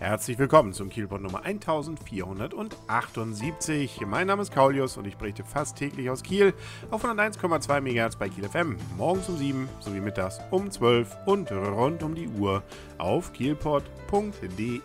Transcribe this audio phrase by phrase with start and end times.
[0.00, 4.00] Herzlich willkommen zum Kielpot Nummer 1478.
[4.06, 6.54] Mein Name ist Kaulius und ich berichte fast täglich aus Kiel
[6.90, 8.78] auf 101,2 MHz bei Kiel FM.
[8.96, 12.62] Morgens um 7 sowie mittags um 12 und rund um die Uhr
[12.96, 14.80] auf kielpot.de.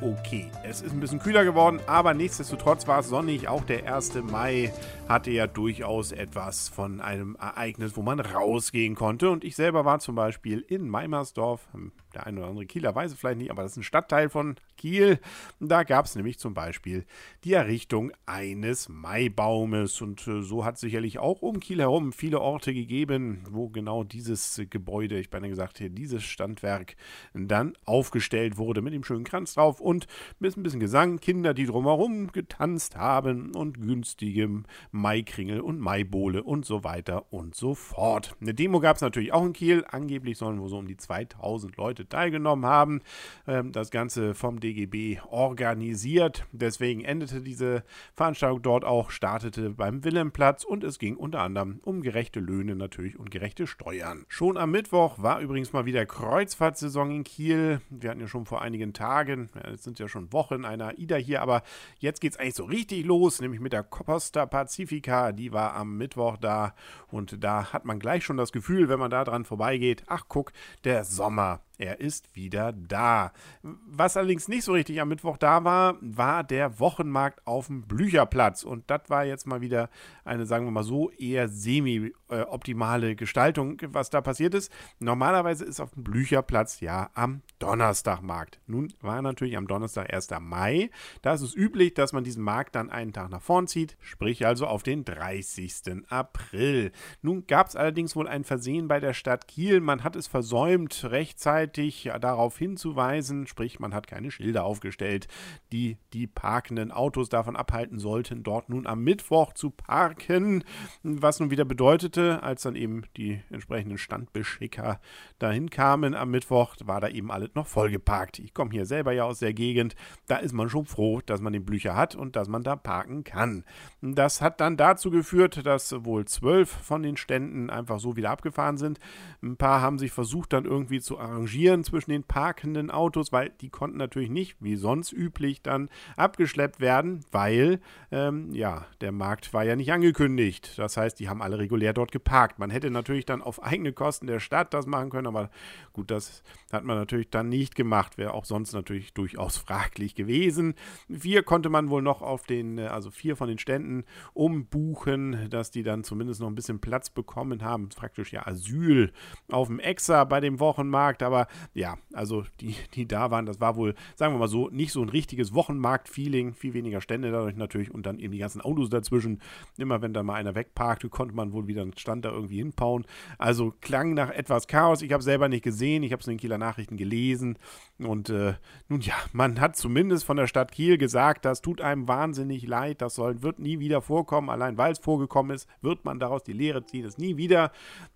[0.00, 3.48] Okay, es ist ein bisschen kühler geworden, aber nichtsdestotrotz war es sonnig.
[3.48, 4.14] Auch der 1.
[4.22, 4.72] Mai
[5.08, 9.30] hatte ja durchaus etwas von einem Ereignis, wo man rausgehen konnte.
[9.30, 11.68] Und ich selber war zum Beispiel in Meimersdorf.
[12.14, 14.56] Der eine oder andere Kieler weiß es vielleicht nicht, aber das ist ein Stadtteil von
[14.76, 15.18] Kiel.
[15.60, 17.04] Da gab es nämlich zum Beispiel
[17.44, 20.00] die Errichtung eines Maibaumes.
[20.00, 24.04] Und äh, so hat es sicherlich auch um Kiel herum viele Orte gegeben, wo genau
[24.04, 26.96] dieses Gebäude, ich meine gesagt, hier dieses Standwerk
[27.34, 30.06] dann aufgestellt wurde mit dem schönen Kranz drauf und
[30.38, 36.64] mit ein bisschen Gesang, Kinder, die drumherum getanzt haben und günstigem Maikringel und Maibohle und
[36.64, 38.36] so weiter und so fort.
[38.40, 39.84] Eine Demo gab es natürlich auch in Kiel.
[39.90, 43.00] Angeblich sollen wohl so um die 2000 Leute teilgenommen haben.
[43.48, 46.46] Ähm, das Ganze vom DGB organisiert.
[46.52, 47.82] Deswegen endete diese
[48.14, 53.18] Veranstaltung dort auch, startete beim Wilhelmplatz und es ging unter anderem um gerechte Löhne natürlich
[53.18, 54.24] und gerechte Steuern.
[54.28, 57.80] Schon am Mittwoch war übrigens mal wieder Kreuzfahrtsaison in Kiel.
[57.90, 61.42] Wir hatten ja schon vor einigen Tagen, es sind ja schon Wochen einer AIDA hier,
[61.42, 61.64] aber
[61.98, 65.74] jetzt geht es eigentlich so richtig los, nämlich mit der Costa Pazifik Pacifica, die war
[65.74, 66.74] am Mittwoch da
[67.10, 70.52] und da hat man gleich schon das Gefühl, wenn man da dran vorbeigeht, ach guck,
[70.84, 73.32] der Sommer er ist wieder da.
[73.62, 78.62] Was allerdings nicht so richtig am Mittwoch da war, war der Wochenmarkt auf dem Blücherplatz.
[78.62, 79.90] Und das war jetzt mal wieder
[80.24, 84.70] eine, sagen wir mal so, eher semi-optimale Gestaltung, was da passiert ist.
[85.00, 88.60] Normalerweise ist auf dem Blücherplatz ja am Donnerstagmarkt.
[88.66, 90.28] Nun war natürlich am Donnerstag 1.
[90.40, 90.90] Mai.
[91.22, 94.46] Da ist es üblich, dass man diesen Markt dann einen Tag nach vorn zieht, sprich
[94.46, 96.04] also auf den 30.
[96.08, 96.92] April.
[97.20, 99.80] Nun gab es allerdings wohl ein Versehen bei der Stadt Kiel.
[99.80, 105.28] Man hat es versäumt, rechtzeitig rechtzeitig darauf hinzuweisen, sprich man hat keine Schilder aufgestellt,
[105.72, 110.64] die die parkenden Autos davon abhalten sollten, dort nun am Mittwoch zu parken,
[111.02, 115.00] was nun wieder bedeutete, als dann eben die entsprechenden Standbeschicker
[115.38, 118.38] dahin kamen am Mittwoch, war da eben alles noch vollgeparkt.
[118.38, 119.94] Ich komme hier selber ja aus der Gegend,
[120.26, 123.24] da ist man schon froh, dass man den Blücher hat und dass man da parken
[123.24, 123.64] kann.
[124.02, 128.76] Das hat dann dazu geführt, dass wohl zwölf von den Ständen einfach so wieder abgefahren
[128.76, 128.98] sind.
[129.42, 133.50] Ein paar haben sich versucht dann irgendwie zu arrangieren, Rangieren zwischen den parkenden Autos, weil
[133.60, 139.54] die konnten natürlich nicht, wie sonst üblich, dann abgeschleppt werden, weil, ähm, ja, der Markt
[139.54, 140.72] war ja nicht angekündigt.
[140.76, 142.58] Das heißt, die haben alle regulär dort geparkt.
[142.58, 145.48] Man hätte natürlich dann auf eigene Kosten der Stadt das machen können, aber
[145.92, 146.42] gut, das
[146.72, 148.18] hat man natürlich dann nicht gemacht.
[148.18, 150.74] Wäre auch sonst natürlich durchaus fraglich gewesen.
[151.08, 155.70] Vier konnte man wohl noch auf den, äh, also vier von den Ständen umbuchen, dass
[155.70, 157.90] die dann zumindest noch ein bisschen Platz bekommen haben.
[157.90, 159.12] Praktisch ja Asyl
[159.52, 161.43] auf dem Exa bei dem Wochenmarkt, aber
[161.74, 165.02] ja, also die, die da waren, das war wohl, sagen wir mal so, nicht so
[165.02, 166.54] ein richtiges Wochenmarkt-Feeling.
[166.54, 169.40] Viel weniger Stände dadurch natürlich und dann eben die ganzen Autos dazwischen.
[169.78, 173.04] Immer wenn da mal einer wegparkte, konnte man wohl wieder einen Stand da irgendwie hinpauen.
[173.38, 175.02] Also klang nach etwas Chaos.
[175.02, 177.58] Ich habe selber nicht gesehen, ich habe es in den Kieler Nachrichten gelesen.
[177.98, 178.54] Und äh,
[178.88, 183.02] nun ja, man hat zumindest von der Stadt Kiel gesagt, das tut einem wahnsinnig leid,
[183.02, 184.50] das soll, wird nie wieder vorkommen.
[184.50, 187.70] Allein weil es vorgekommen ist, wird man daraus die Lehre ziehen, es nie wieder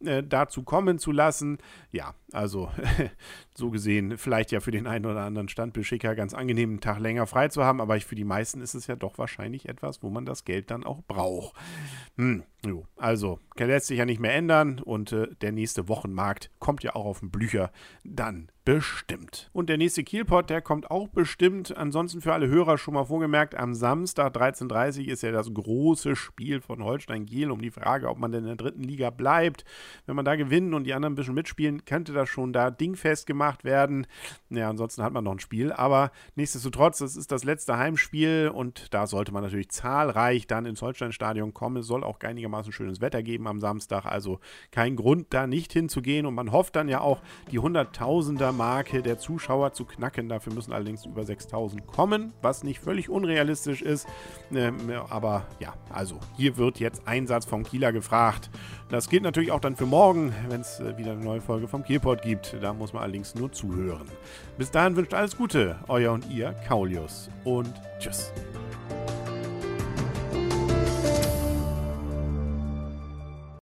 [0.04, 1.58] äh, dazu kommen zu lassen.
[1.92, 2.70] Ja, also
[3.54, 7.26] so gesehen vielleicht ja für den einen oder anderen Standbeschicker ganz angenehm, einen Tag länger
[7.26, 10.24] frei zu haben, aber für die meisten ist es ja doch wahrscheinlich etwas, wo man
[10.24, 11.54] das Geld dann auch braucht.
[12.16, 16.82] Hm, jo, also lässt sich ja nicht mehr ändern und äh, der nächste Wochenmarkt kommt
[16.82, 17.70] ja auch auf den Blücher
[18.04, 19.48] dann bestimmt.
[19.54, 21.74] Und der nächste Kielpot, der kommt auch bestimmt.
[21.74, 26.14] Ansonsten für alle Hörer schon mal vorgemerkt, am Samstag 13.30 Uhr ist ja das große
[26.16, 29.64] Spiel von Holstein Kiel um die Frage, ob man denn in der dritten Liga bleibt.
[30.04, 33.26] Wenn man da gewinnt und die anderen ein bisschen mitspielen, könnte das schon da dingfest
[33.26, 34.06] gemacht werden.
[34.50, 35.72] Ja, ansonsten hat man noch ein Spiel.
[35.72, 40.82] Aber nichtsdestotrotz, das ist das letzte Heimspiel und da sollte man natürlich zahlreich dann ins
[40.82, 41.78] Holstein-Stadion kommen.
[41.78, 44.06] Es soll auch einigermaßen schönes Wetter geben am Samstag.
[44.06, 44.40] Also
[44.70, 46.26] kein Grund, da nicht hinzugehen.
[46.26, 50.28] Und man hofft dann ja auch, die Hunderttausender Marke der Zuschauer zu knacken.
[50.28, 54.06] Dafür müssen allerdings über 6000 kommen, was nicht völlig unrealistisch ist.
[54.52, 54.76] Ähm,
[55.10, 58.50] aber ja, also hier wird jetzt Einsatz vom Kieler gefragt.
[58.88, 61.84] Das gilt natürlich auch dann für morgen, wenn es äh, wieder eine neue Folge vom
[61.84, 62.56] Kielport gibt.
[62.60, 64.08] Da muss man allerdings nur zuhören.
[64.56, 68.32] Bis dahin wünscht alles Gute, euer und ihr Kaulius und tschüss.